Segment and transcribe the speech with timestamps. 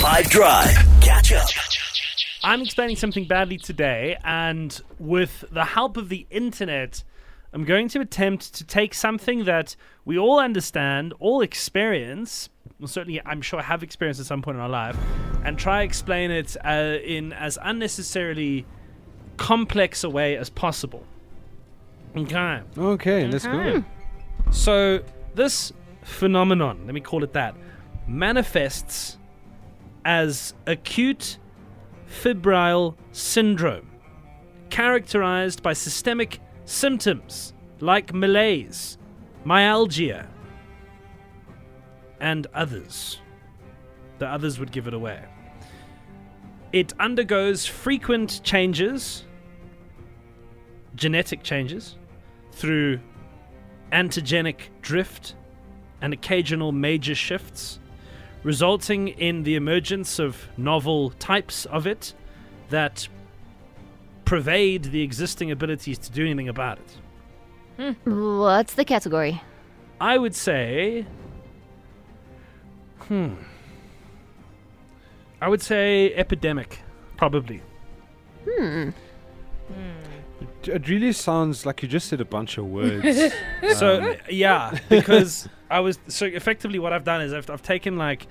[0.00, 0.74] 5 Drive.
[1.02, 1.46] Catch up.
[2.42, 7.04] I'm explaining something badly today, and with the help of the internet,
[7.52, 9.76] I'm going to attempt to take something that
[10.06, 14.62] we all understand, all experience, well, certainly I'm sure have experienced at some point in
[14.62, 14.96] our life,
[15.44, 18.64] and try explain it uh, in as unnecessarily
[19.36, 21.04] complex a way as possible.
[22.16, 22.62] Okay.
[22.78, 23.84] Okay, let's go.
[24.50, 25.00] So
[25.34, 25.74] this
[26.04, 27.54] phenomenon, let me call it that,
[28.08, 29.18] manifests
[30.04, 31.38] as acute
[32.06, 33.90] febrile syndrome,
[34.70, 38.98] characterized by systemic symptoms like malaise,
[39.44, 40.28] myalgia,
[42.20, 43.20] and others.
[44.18, 45.24] The others would give it away.
[46.72, 49.24] It undergoes frequent changes,
[50.94, 51.96] genetic changes,
[52.52, 53.00] through
[53.92, 55.34] antigenic drift
[56.02, 57.80] and occasional major shifts,
[58.42, 62.14] resulting in the emergence of novel types of it
[62.70, 63.08] that
[64.24, 67.96] pervade the existing abilities to do anything about it.
[68.04, 69.42] What's the category?
[70.00, 71.06] I would say.
[73.00, 73.34] Hmm.
[75.40, 76.80] I would say epidemic,
[77.16, 77.62] probably.
[78.48, 78.90] Hmm.
[80.64, 83.34] It really sounds like you just said a bunch of words.
[83.76, 88.26] So yeah, because I was so effectively what I've done is I've, I've taken like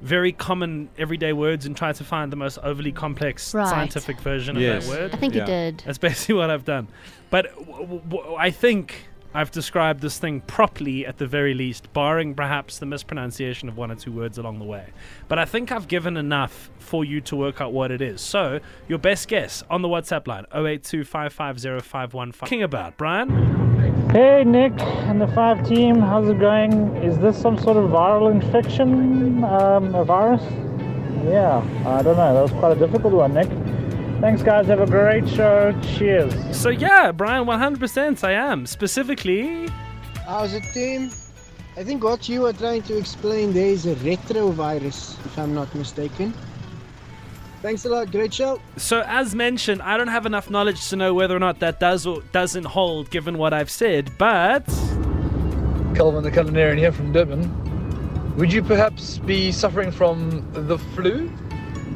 [0.00, 3.68] very common everyday words and tried to find the most overly complex Right.
[3.68, 4.84] scientific version Yes.
[4.86, 5.14] of that word.
[5.14, 5.40] I think Yeah.
[5.42, 5.82] you did.
[5.86, 6.88] That's basically what I've done.
[7.30, 11.92] But w- w- w- I think I've described this thing properly at the very least,
[11.92, 14.86] barring perhaps the mispronunciation of one or two words along the way.
[15.28, 18.20] But I think I've given enough for you to work out what it is.
[18.22, 23.28] So, your best guess on the WhatsApp line 082 550 King about, Brian?
[24.12, 26.96] Hey Nick and the five team, how's it going?
[26.96, 30.42] Is this some sort of viral infection, um, a virus?
[31.24, 32.34] Yeah, I don't know.
[32.34, 33.46] That was quite a difficult one, Nick.
[34.20, 34.66] Thanks, guys.
[34.66, 35.72] Have a great show.
[35.96, 36.34] Cheers.
[36.56, 38.66] So yeah, Brian, 100% I am.
[38.66, 39.68] Specifically,
[40.26, 41.12] How's it, team?
[41.76, 45.72] I think what you are trying to explain there is a retrovirus, if I'm not
[45.76, 46.34] mistaken.
[47.62, 48.10] Thanks a lot.
[48.10, 48.60] Great show.
[48.76, 52.06] so as mentioned, I don't have enough knowledge to know whether or not that does
[52.06, 54.64] or doesn't hold given what I've said, but
[55.94, 58.36] Calvin the Culinarian here from Durban.
[58.36, 61.30] Would you perhaps be suffering from the flu?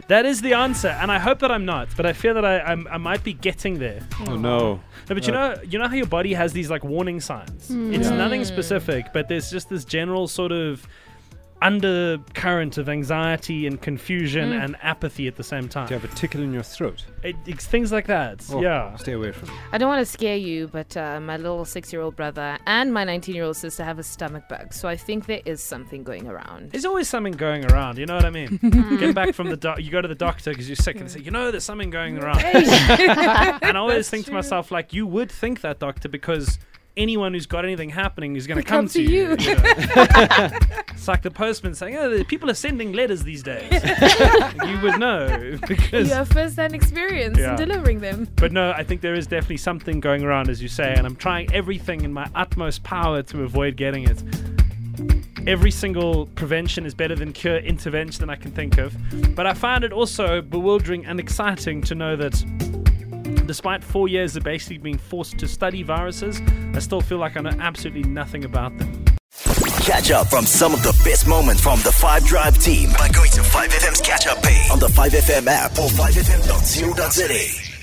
[0.09, 2.61] that is the answer, and I hope that I'm not, but I fear that I,
[2.61, 4.07] I'm, I might be getting there.
[4.27, 4.81] oh no.
[5.09, 7.71] No, but you know, you know how your body has these like warning signs.
[7.71, 10.87] It's nothing specific, but there's just this general sort of
[11.63, 15.87] undercurrent of anxiety and confusion and apathy at the same time.
[15.87, 17.05] Do you have a tickle in your throat?
[17.23, 18.45] It, it's things like that.
[18.53, 18.95] Oh, yeah.
[18.97, 19.55] Stay away from it.
[19.73, 22.93] I don't want to scare you, but uh, my little six year old brother and
[22.93, 24.73] my 19 year old sister have a stomach bug.
[24.73, 26.71] So I think there is something going around.
[26.73, 27.99] There's always something going around.
[27.99, 28.59] You know what I mean?
[28.99, 29.81] Get back from the doc.
[29.83, 31.91] You go to the doctor because you're sick, and they say, you know, there's something
[31.91, 32.45] going around.
[32.45, 36.59] and I always think to myself, like, you would think that, doctor, because
[36.97, 39.31] anyone who's got anything happening is going to come, to you.
[39.31, 39.37] you.
[39.39, 43.71] it's like the postman saying, "Oh, the people are sending letters these days."
[44.67, 46.09] you would know because.
[46.09, 47.51] You have first hand experience Yeah.
[47.53, 48.29] in delivering them.
[48.37, 51.17] But no, I think there is definitely something going around, as you say, and I'm
[51.17, 54.23] trying everything in my utmost power to avoid getting it.
[55.47, 58.97] Every single prevention is better than cure intervention I can think of.
[59.35, 62.43] But I find it also bewildering and exciting to know that
[63.47, 66.41] despite four years of basically being forced to study viruses,
[66.75, 69.05] I still feel like I know absolutely nothing about them.
[69.83, 73.31] Catch up from some of the best moments from the 5 Drive team by going
[73.33, 77.74] to 5FM's catch up page on the 5FM app or 5FM.co.za.